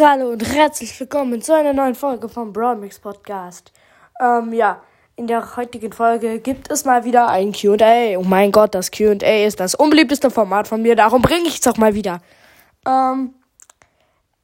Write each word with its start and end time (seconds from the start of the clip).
Hallo 0.00 0.30
und 0.30 0.42
herzlich 0.42 0.98
willkommen 0.98 1.40
zu 1.40 1.54
einer 1.54 1.72
neuen 1.72 1.94
Folge 1.94 2.28
vom 2.28 2.52
Broadmix 2.52 2.98
Podcast. 2.98 3.70
Ähm, 4.20 4.52
ja, 4.52 4.82
in 5.14 5.28
der 5.28 5.56
heutigen 5.56 5.92
Folge 5.92 6.40
gibt 6.40 6.68
es 6.72 6.84
mal 6.84 7.04
wieder 7.04 7.28
ein 7.28 7.52
QA. 7.52 8.18
Oh 8.18 8.24
mein 8.24 8.50
Gott, 8.50 8.74
das 8.74 8.90
QA 8.90 9.44
ist 9.44 9.60
das 9.60 9.76
unbeliebteste 9.76 10.30
Format 10.30 10.66
von 10.66 10.82
mir, 10.82 10.96
darum 10.96 11.22
bringe 11.22 11.46
ich 11.46 11.60
es 11.60 11.66
auch 11.68 11.76
mal 11.76 11.94
wieder. 11.94 12.20
Ähm, 12.84 13.34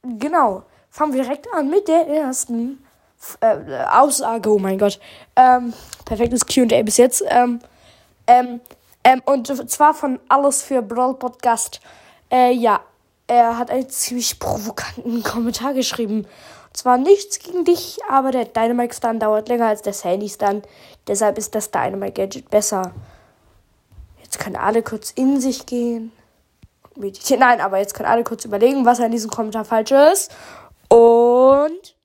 genau, 0.03 0.63
fangen 0.89 1.13
wir 1.13 1.23
direkt 1.23 1.53
an 1.53 1.69
mit 1.69 1.85
der 1.89 2.07
ersten 2.07 2.81
äh, 3.41 3.83
Aussage. 3.91 4.49
Oh 4.49 4.57
mein 4.57 4.77
Gott, 4.77 5.01
ähm, 5.35 5.73
perfektes 6.05 6.45
QA 6.45 6.81
bis 6.81 6.95
jetzt. 6.95 7.25
Ähm, 7.27 7.59
ähm, 8.25 8.61
ähm, 9.03 9.21
und 9.25 9.47
zwar 9.69 9.93
von 9.93 10.17
Alles 10.29 10.63
für 10.63 10.81
Brawl 10.81 11.15
Podcast. 11.15 11.81
Äh, 12.31 12.53
ja, 12.53 12.79
er 13.31 13.57
hat 13.57 13.71
einen 13.71 13.89
ziemlich 13.89 14.39
provokanten 14.39 15.23
Kommentar 15.23 15.73
geschrieben. 15.73 16.27
Zwar 16.73 16.97
nichts 16.97 17.39
gegen 17.39 17.63
dich, 17.63 17.99
aber 18.09 18.31
der 18.31 18.43
Dynamite 18.43 18.93
Stun 18.93 19.19
dauert 19.19 19.47
länger 19.47 19.67
als 19.67 19.81
der 19.81 19.93
Sandy 19.93 20.27
Stun. 20.27 20.63
Deshalb 21.07 21.37
ist 21.37 21.55
das 21.55 21.71
Dynamite 21.71 22.11
Gadget 22.11 22.49
besser. 22.49 22.91
Jetzt 24.21 24.37
können 24.37 24.57
alle 24.57 24.83
kurz 24.83 25.11
in 25.11 25.39
sich 25.39 25.65
gehen. 25.65 26.11
Meditieren. 26.97 27.39
Nein, 27.39 27.61
aber 27.61 27.77
jetzt 27.77 27.93
können 27.93 28.09
alle 28.09 28.25
kurz 28.25 28.43
überlegen, 28.43 28.85
was 28.85 28.99
an 28.99 29.11
diesem 29.11 29.31
Kommentar 29.31 29.63
falsch 29.63 29.91
ist. 29.91 30.35
Und. 30.89 31.95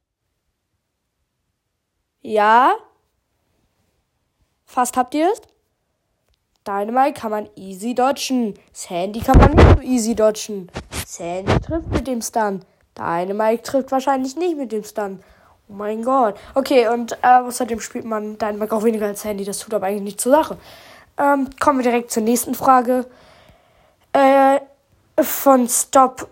Ja. 2.23 2.77
Fast 4.65 4.97
habt 4.97 5.13
ihr 5.15 5.33
es? 5.33 5.41
Dynamite 6.65 7.21
kann 7.21 7.31
man 7.33 7.49
easy 7.57 7.95
dodgen. 7.97 8.55
Sandy 8.73 9.21
kann 9.21 9.39
man 9.39 9.55
nicht 9.55 9.77
so 9.77 9.81
easy 9.83 10.15
dodgen. 10.15 10.71
Sandy 11.07 11.61
trifft 11.61 11.87
mit 11.93 12.09
dem 12.09 12.21
Stun. 12.21 12.63
Dynamite 12.99 13.63
trifft 13.63 13.93
wahrscheinlich 13.93 14.35
nicht 14.35 14.57
mit 14.57 14.73
dem 14.73 14.83
Stun. 14.83 15.23
Oh 15.69 15.75
mein 15.75 16.03
Gott. 16.03 16.37
Okay, 16.55 16.89
und 16.89 17.13
äh, 17.23 17.43
außerdem 17.47 17.79
spielt 17.79 18.05
man 18.05 18.39
Dynamite 18.39 18.75
auch 18.75 18.83
weniger 18.83 19.07
als 19.07 19.23
Sandy. 19.23 19.45
Das 19.45 19.61
tut 19.61 19.73
aber 19.73 19.87
eigentlich 19.87 20.03
nicht 20.03 20.21
zur 20.21 20.33
Sache. 20.33 20.59
Ähm, 21.17 21.49
kommen 21.61 21.79
wir 21.79 21.85
direkt 21.85 22.11
zur 22.11 22.25
nächsten 22.25 22.57
Frage. 22.57 23.07
Äh, 24.13 24.59
von 25.23 25.69
Stop. 25.69 26.29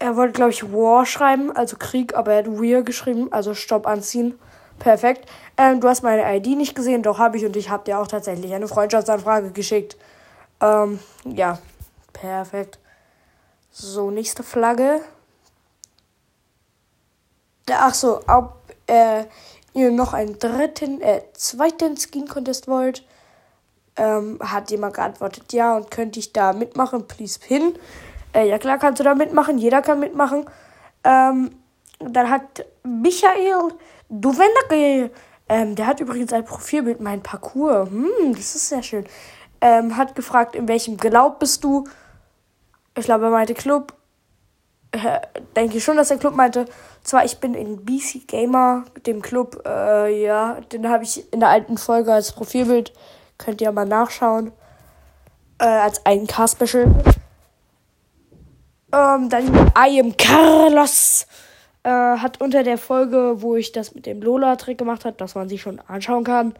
Er 0.00 0.16
wollte, 0.16 0.32
glaube 0.32 0.50
ich, 0.50 0.72
War 0.72 1.06
schreiben, 1.06 1.54
also 1.54 1.76
Krieg, 1.76 2.16
aber 2.16 2.32
er 2.32 2.38
hat 2.38 2.48
Weir 2.48 2.82
geschrieben, 2.82 3.32
also 3.32 3.54
Stopp 3.54 3.86
anziehen. 3.86 4.36
Perfekt. 4.80 5.28
Ähm, 5.56 5.80
du 5.80 5.88
hast 5.88 6.02
meine 6.02 6.36
ID 6.36 6.48
nicht 6.56 6.74
gesehen, 6.74 7.04
doch 7.04 7.18
habe 7.18 7.36
ich 7.36 7.44
und 7.44 7.54
ich 7.56 7.70
habe 7.70 7.84
dir 7.84 8.00
auch 8.00 8.08
tatsächlich 8.08 8.52
eine 8.52 8.66
Freundschaftsanfrage 8.66 9.52
geschickt. 9.52 9.96
Ähm, 10.60 10.98
ja, 11.24 11.60
perfekt. 12.12 12.80
So, 13.80 14.10
nächste 14.10 14.42
Flagge. 14.42 15.00
Ach 17.70 17.94
so, 17.94 18.22
ob 18.26 18.56
äh, 18.88 19.22
ihr 19.72 19.92
noch 19.92 20.14
einen 20.14 20.36
dritten, 20.36 21.00
äh, 21.00 21.22
zweiten 21.34 21.96
Skin 21.96 22.26
Contest 22.26 22.66
wollt, 22.66 23.06
ähm, 23.94 24.40
hat 24.42 24.72
jemand 24.72 24.94
geantwortet, 24.94 25.52
ja, 25.52 25.76
und 25.76 25.92
könnte 25.92 26.18
ich 26.18 26.32
da 26.32 26.52
mitmachen, 26.52 27.06
please 27.06 27.38
pin. 27.38 27.78
Äh, 28.32 28.48
ja 28.48 28.58
klar, 28.58 28.78
kannst 28.78 28.98
du 28.98 29.04
da 29.04 29.14
mitmachen, 29.14 29.58
jeder 29.58 29.80
kann 29.80 30.00
mitmachen. 30.00 30.46
Ähm, 31.04 31.52
dann 32.00 32.30
hat 32.30 32.66
Michael 32.82 33.74
Duvenake, 34.08 35.12
ähm, 35.48 35.76
der 35.76 35.86
hat 35.86 36.00
übrigens 36.00 36.32
ein 36.32 36.44
Profilbild, 36.44 37.00
mein 37.00 37.22
Parcours, 37.22 37.88
hm, 37.88 38.34
das 38.34 38.56
ist 38.56 38.70
sehr 38.70 38.82
schön, 38.82 39.06
ähm, 39.60 39.96
hat 39.96 40.16
gefragt, 40.16 40.56
in 40.56 40.66
welchem 40.66 40.96
Glaub 40.96 41.38
bist 41.38 41.62
du? 41.62 41.84
Ich 42.98 43.04
glaube, 43.04 43.26
er 43.26 43.30
meinte 43.30 43.54
Club. 43.54 43.94
Äh, 44.90 45.20
denke 45.54 45.76
ich 45.76 45.84
schon, 45.84 45.96
dass 45.96 46.08
der 46.08 46.18
Club 46.18 46.34
meinte. 46.34 46.64
Zwar, 47.04 47.24
ich 47.24 47.38
bin 47.38 47.54
in 47.54 47.84
BC 47.84 48.26
Gamer, 48.26 48.84
dem 49.06 49.22
Club, 49.22 49.62
äh, 49.64 50.24
ja, 50.24 50.58
den 50.72 50.88
habe 50.88 51.04
ich 51.04 51.32
in 51.32 51.40
der 51.40 51.50
alten 51.50 51.78
Folge 51.78 52.12
als 52.12 52.32
Profilbild. 52.32 52.92
Könnt 53.38 53.60
ihr 53.60 53.70
mal 53.70 53.84
nachschauen. 53.84 54.50
Äh, 55.60 55.66
als 55.66 56.04
1K-Special. 56.04 56.86
Ähm, 58.92 59.28
dann 59.28 59.70
I 59.78 60.00
am 60.00 60.16
Carlos. 60.16 61.26
Äh, 61.84 61.90
hat 61.90 62.40
unter 62.40 62.64
der 62.64 62.78
Folge, 62.78 63.42
wo 63.42 63.54
ich 63.54 63.70
das 63.70 63.94
mit 63.94 64.06
dem 64.06 64.20
Lola-Trick 64.20 64.76
gemacht 64.76 65.04
habe, 65.04 65.16
dass 65.16 65.36
man 65.36 65.48
sich 65.48 65.62
schon 65.62 65.78
anschauen 65.86 66.24
kann, 66.24 66.54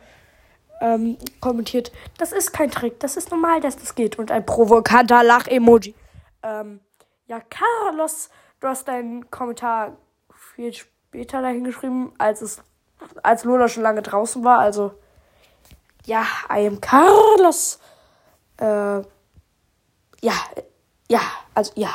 ähm, 0.80 1.16
kommentiert. 1.40 1.90
Das 2.18 2.30
ist 2.30 2.52
kein 2.52 2.70
Trick, 2.70 3.00
das 3.00 3.16
ist 3.16 3.32
normal, 3.32 3.60
dass 3.60 3.76
das 3.76 3.96
geht. 3.96 4.20
Und 4.20 4.30
ein 4.30 4.46
provokanter 4.46 5.24
Lach-Emoji. 5.24 5.94
Ähm, 6.42 6.80
ja, 7.26 7.40
Carlos, 7.40 8.30
du 8.60 8.68
hast 8.68 8.88
deinen 8.88 9.30
Kommentar 9.30 9.96
viel 10.54 10.72
später 10.72 11.42
dahin 11.42 11.64
geschrieben, 11.64 12.12
als 12.18 12.42
es, 12.42 12.62
als 13.22 13.44
Lola 13.44 13.68
schon 13.68 13.82
lange 13.82 14.02
draußen 14.02 14.42
war. 14.44 14.58
Also, 14.58 14.94
ja, 16.06 16.24
I 16.50 16.66
am 16.66 16.80
Carlos. 16.80 17.78
Äh, 18.58 19.00
ja, 20.20 20.34
ja, 21.08 21.20
also, 21.54 21.72
ja. 21.76 21.90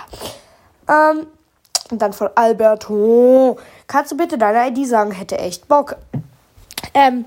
Ähm, 0.87 1.27
und 1.91 2.01
dann 2.01 2.13
von 2.13 2.29
Alberto. 2.35 3.57
Kannst 3.87 4.11
du 4.11 4.17
bitte 4.17 4.37
deine 4.37 4.69
ID 4.69 4.87
sagen? 4.87 5.11
Hätte 5.11 5.37
echt 5.37 5.67
Bock. 5.67 5.95
Ähm, 6.93 7.25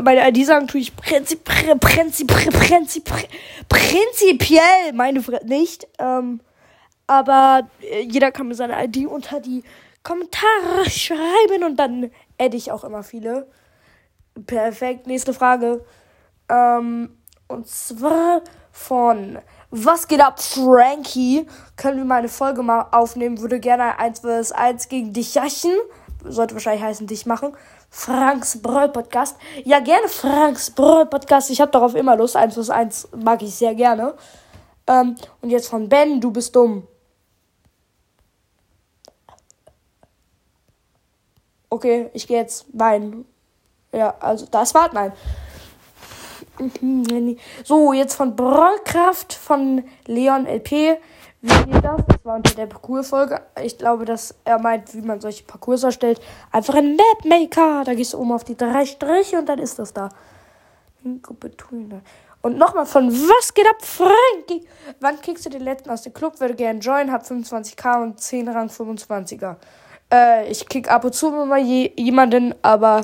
meine 0.00 0.28
ID 0.28 0.46
sagen 0.46 0.68
tue 0.68 0.80
ich 0.80 0.96
prinzip, 0.96 1.44
prinzip, 1.44 2.28
prinzip, 2.28 3.10
prinzipiell 3.68 4.92
meine 4.94 5.22
nicht. 5.44 5.86
Ähm, 5.98 6.40
aber 7.06 7.68
äh, 7.82 8.00
jeder 8.02 8.32
kann 8.32 8.48
mir 8.48 8.54
seine 8.54 8.82
ID 8.84 9.06
unter 9.06 9.40
die 9.40 9.62
Kommentare 10.02 10.88
schreiben 10.88 11.64
und 11.64 11.76
dann 11.76 12.10
adde 12.38 12.56
ich 12.56 12.72
auch 12.72 12.84
immer 12.84 13.02
viele. 13.02 13.48
Perfekt. 14.46 15.06
Nächste 15.06 15.34
Frage. 15.34 15.84
Ähm, 16.48 17.16
und 17.48 17.68
zwar 17.68 18.42
von 18.70 19.38
Was 19.70 20.08
geht 20.08 20.20
ab, 20.20 20.40
Frankie? 20.40 21.46
Können 21.76 21.98
wir 21.98 22.04
mal 22.04 22.18
eine 22.18 22.28
Folge 22.28 22.62
mal 22.62 22.88
aufnehmen? 22.92 23.40
Würde 23.40 23.60
gerne 23.60 23.98
1 23.98 24.20
vs 24.20 24.52
1 24.52 24.88
gegen 24.88 25.12
dich 25.12 25.34
jachen. 25.34 25.72
Sollte 26.24 26.54
wahrscheinlich 26.54 26.82
heißen, 26.82 27.06
dich 27.06 27.26
machen. 27.26 27.56
Franks 27.90 28.60
Brawl 28.60 28.88
Podcast. 28.88 29.36
Ja, 29.64 29.80
gerne 29.80 30.08
Franks 30.08 30.70
Brawl 30.70 31.06
Podcast. 31.06 31.50
Ich 31.50 31.60
habe 31.60 31.70
darauf 31.70 31.94
immer 31.94 32.16
Lust. 32.16 32.36
1 32.36 32.54
vs 32.54 32.70
1 32.70 33.08
mag 33.16 33.42
ich 33.42 33.54
sehr 33.54 33.74
gerne. 33.74 34.14
Ähm, 34.86 35.16
und 35.40 35.50
jetzt 35.50 35.68
von 35.68 35.88
Ben, 35.88 36.20
du 36.20 36.30
bist 36.30 36.54
dumm. 36.54 36.86
Okay, 41.70 42.10
ich 42.12 42.26
gehe 42.26 42.38
jetzt 42.38 42.66
weinen. 42.72 43.24
Ja, 43.92 44.14
also 44.20 44.46
das 44.50 44.74
war 44.74 44.92
nein. 44.92 45.12
So, 47.64 47.92
jetzt 47.92 48.14
von 48.14 48.36
Brawlkraft 48.36 49.32
von 49.32 49.84
Leon 50.06 50.46
LP. 50.46 50.98
Wie 51.42 51.48
geht 51.48 51.84
das? 51.84 52.00
Das 52.06 52.24
war 52.24 52.36
unter 52.36 52.54
der 52.54 52.66
Parcours-Folge. 52.66 53.40
Ich 53.64 53.76
glaube, 53.76 54.04
dass 54.04 54.34
er 54.44 54.60
meint, 54.60 54.94
wie 54.94 55.02
man 55.02 55.20
solche 55.20 55.42
Parcours 55.42 55.82
erstellt. 55.82 56.20
Einfach 56.52 56.74
ein 56.76 56.96
Mapmaker. 56.96 57.82
Da 57.84 57.94
gehst 57.94 58.12
du 58.12 58.18
oben 58.18 58.32
auf 58.32 58.44
die 58.44 58.56
drei 58.56 58.86
Striche 58.86 59.38
und 59.38 59.48
dann 59.48 59.58
ist 59.58 59.78
das 59.78 59.92
da. 59.92 60.08
Und 61.04 62.58
nochmal 62.58 62.86
von 62.86 63.10
Was 63.10 63.54
geht 63.54 63.66
ab, 63.66 63.82
Frankie? 63.82 64.64
Wann 65.00 65.20
kriegst 65.20 65.44
du 65.44 65.50
den 65.50 65.62
letzten 65.62 65.90
aus 65.90 66.02
dem 66.02 66.12
Club? 66.12 66.38
Würde 66.38 66.54
gerne 66.54 66.78
joinen, 66.78 67.10
hab 67.10 67.24
25k 67.24 68.02
und 68.02 68.20
10 68.20 68.48
Rang 68.48 68.68
25er. 68.68 69.56
Äh, 70.12 70.48
ich 70.48 70.68
kick 70.68 70.88
ab 70.90 71.04
und 71.04 71.14
zu 71.14 71.30
mal 71.30 71.60
je 71.60 71.92
jemanden, 71.96 72.54
aber 72.62 73.02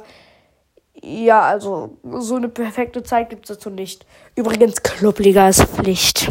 ja, 1.03 1.43
also 1.43 1.97
so 2.19 2.37
eine 2.37 2.49
perfekte 2.49 3.03
Zeit 3.03 3.31
gibt 3.31 3.49
es 3.49 3.57
dazu 3.57 3.71
nicht. 3.71 4.07
Übrigens, 4.35 4.83
Clubliga 4.83 5.49
ist 5.49 5.65
Pflicht. 5.65 6.31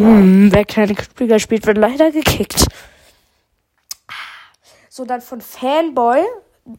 Hm, 0.00 0.52
wer 0.52 0.64
keine 0.64 0.94
Clubliga 0.94 1.38
spielt, 1.38 1.66
wird 1.66 1.78
leider 1.78 2.10
gekickt. 2.10 2.66
So, 4.90 5.04
dann 5.04 5.20
von 5.20 5.40
Fanboy 5.40 6.20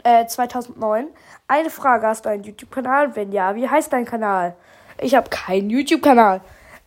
äh, 0.04 0.26
2009. 0.26 1.08
Eine 1.48 1.70
Frage, 1.70 2.08
hast 2.08 2.26
du 2.26 2.30
einen 2.30 2.44
YouTube-Kanal? 2.44 3.16
Wenn 3.16 3.32
ja, 3.32 3.56
wie 3.56 3.68
heißt 3.68 3.92
dein 3.94 4.06
Kanal? 4.06 4.56
Ich 5.00 5.16
habe 5.16 5.30
keinen 5.30 5.70
YouTube-Kanal. 5.70 6.42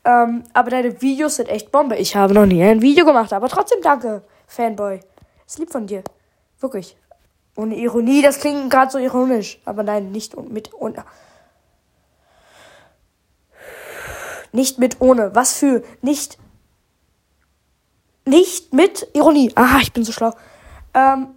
Ähm, 0.04 0.44
aber 0.52 0.70
deine 0.70 1.00
Videos 1.00 1.36
sind 1.36 1.48
echt 1.48 1.70
Bombe. 1.70 1.96
Ich 1.96 2.16
habe 2.16 2.34
noch 2.34 2.46
nie 2.46 2.62
ein 2.62 2.82
Video 2.82 3.04
gemacht, 3.04 3.32
aber 3.32 3.48
trotzdem 3.48 3.80
danke, 3.82 4.22
Fanboy. 4.46 5.00
Ist 5.46 5.58
lieb 5.58 5.70
von 5.70 5.86
dir. 5.86 6.02
Wirklich. 6.60 6.96
Ohne 7.56 7.76
Ironie, 7.76 8.22
das 8.22 8.38
klingt 8.40 8.70
gerade 8.70 8.90
so 8.90 8.98
ironisch. 8.98 9.60
Aber 9.64 9.82
nein, 9.82 10.12
nicht 10.12 10.36
mit 10.50 10.72
ohne. 10.74 11.04
Nicht 14.52 14.78
mit 14.78 15.00
ohne. 15.00 15.34
Was 15.34 15.54
für 15.54 15.82
nicht. 16.02 16.38
Nicht 18.26 18.72
mit 18.72 19.08
Ironie. 19.14 19.52
Ah, 19.54 19.78
ich 19.80 19.92
bin 19.92 20.04
so 20.04 20.12
schlau. 20.12 20.32
Ähm, 20.94 21.28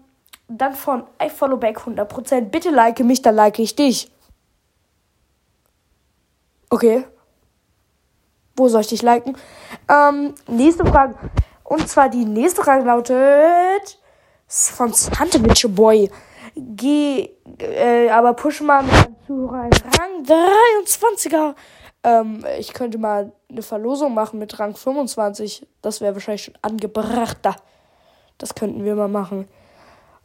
dann 0.47 0.75
von 0.75 1.03
I 1.21 1.29
follow 1.29 1.57
back 1.57 1.79
100%. 1.79 2.41
Bitte 2.49 2.69
like 2.69 2.99
mich, 2.99 3.21
dann 3.21 3.35
like 3.35 3.59
ich 3.59 3.75
dich. 3.75 4.11
Okay. 6.69 7.05
Wo 8.55 8.67
soll 8.67 8.81
ich 8.81 8.87
dich 8.87 9.01
liken? 9.01 9.37
Ähm, 9.89 10.35
nächste 10.47 10.85
Frage. 10.85 11.15
Und 11.63 11.87
zwar 11.87 12.09
die 12.09 12.25
nächste 12.25 12.61
Frage 12.61 12.83
lautet: 12.83 13.99
von 14.47 14.93
Sandwich 14.93 15.65
Boy. 15.69 16.09
Geh, 16.55 17.29
äh, 17.59 18.09
aber 18.09 18.33
push 18.33 18.61
mal 18.61 18.83
mit 18.83 18.93
einem 18.93 19.15
Zuhörer 19.25 19.61
einen 19.61 19.71
Rang 19.71 20.23
23er. 20.23 21.55
Ähm, 22.03 22.45
ich 22.59 22.73
könnte 22.73 22.97
mal 22.97 23.31
eine 23.49 23.61
Verlosung 23.61 24.13
machen 24.13 24.39
mit 24.39 24.59
Rang 24.59 24.75
25. 24.75 25.67
Das 25.81 26.01
wäre 26.01 26.13
wahrscheinlich 26.13 26.43
schon 26.43 26.57
angebrachter. 26.61 27.55
Das 28.37 28.55
könnten 28.55 28.83
wir 28.83 28.95
mal 28.95 29.07
machen. 29.07 29.47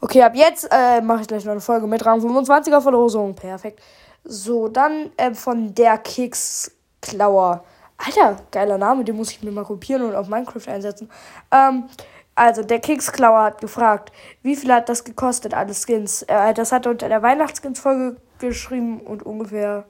Okay, 0.01 0.23
ab 0.23 0.35
jetzt 0.35 0.69
äh, 0.71 1.01
mache 1.01 1.23
ich 1.23 1.29
gleich 1.29 1.45
noch 1.45 1.53
eine 1.53 1.61
Folge 1.61 1.87
mit 1.87 2.05
Rang 2.07 2.21
25er 2.21 2.81
Verlosung. 2.81 3.35
Perfekt. 3.35 3.81
So, 4.25 4.69
dann 4.69 5.11
äh, 5.17 5.35
von 5.35 5.75
der 5.75 5.99
Keksklauer. 5.99 7.65
Alter, 7.97 8.37
geiler 8.53 8.79
Name, 8.79 9.05
den 9.05 9.17
muss 9.17 9.33
ich 9.33 9.43
mir 9.43 9.51
mal 9.51 9.65
kopieren 9.65 10.03
und 10.03 10.15
auf 10.15 10.29
Minecraft 10.29 10.69
einsetzen. 10.69 11.11
Ähm, 11.51 11.89
also, 12.37 12.63
der 12.63 12.79
Keksklauer 12.79 13.43
hat 13.43 13.61
gefragt, 13.61 14.13
wie 14.43 14.55
viel 14.55 14.73
hat 14.73 14.89
das 14.89 15.03
gekostet, 15.03 15.55
alle 15.55 15.75
Skins? 15.75 16.23
Äh, 16.23 16.55
das 16.55 16.71
hat 16.71 16.87
er 16.87 16.93
unter 16.93 17.09
der 17.09 17.23
Weihnachtsskins-Folge 17.23 18.17
geschrieben 18.39 19.01
und 19.01 19.25
ungefähr, 19.25 19.85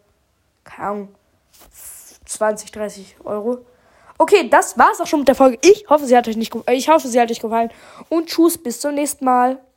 keine 0.64 0.88
Ahnung, 0.88 1.08
20, 2.27 2.71
30 2.73 3.17
Euro. 3.25 3.59
Okay, 4.19 4.49
das 4.49 4.77
war's 4.77 5.00
auch 5.00 5.06
schon 5.06 5.21
mit 5.21 5.29
der 5.29 5.35
Folge. 5.35 5.59
Ich 5.62 5.87
hoffe, 5.89 6.05
sie 6.06 6.17
hat 6.17 6.27
euch 6.27 6.37
nicht, 6.37 6.53
ich 6.71 6.89
hoffe, 6.89 7.06
sie 7.09 7.21
hat 7.21 7.31
euch 7.31 7.41
gefallen. 7.41 7.71
Und 8.09 8.29
tschüss, 8.29 8.59
bis 8.59 8.81
zum 8.81 8.95
nächsten 8.95 9.25
Mal. 9.25 9.59